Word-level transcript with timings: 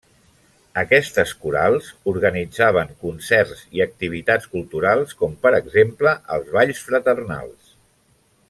Aquestes 0.81 1.33
corals 1.43 1.89
organitzaven 2.13 2.95
concerts 3.05 3.61
i 3.79 3.85
activitats 3.87 4.51
culturals, 4.57 5.15
com 5.23 5.37
per 5.47 5.53
exemple, 5.63 6.19
els 6.39 6.53
balls 6.57 6.83
fraternals. 6.91 7.75